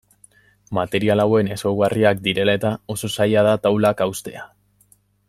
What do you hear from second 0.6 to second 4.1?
Material hauen ezaugarriak direla eta, oso zaila da taulak